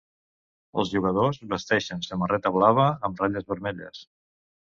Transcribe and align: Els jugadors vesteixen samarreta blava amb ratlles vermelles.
Els 0.83 0.93
jugadors 0.93 1.39
vesteixen 1.51 2.01
samarreta 2.07 2.53
blava 2.57 2.87
amb 3.09 3.23
ratlles 3.25 3.49
vermelles. 3.53 4.01